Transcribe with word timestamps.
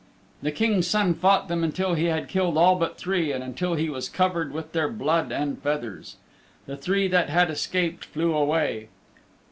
The 0.41 0.51
King's 0.51 0.87
Son 0.87 1.13
fought 1.13 1.47
them 1.47 1.63
until 1.63 1.93
he 1.93 2.05
had 2.05 2.27
killed 2.27 2.57
all 2.57 2.73
but 2.75 2.97
three 2.97 3.31
and 3.31 3.43
until 3.43 3.75
he 3.75 3.87
was 3.87 4.09
covered 4.09 4.51
with 4.51 4.71
their 4.71 4.89
blood 4.89 5.31
and 5.31 5.61
feathers. 5.61 6.15
The 6.65 6.75
three 6.75 7.07
that 7.09 7.29
had 7.29 7.51
escaped 7.51 8.05
flew 8.05 8.33
away. 8.35 8.87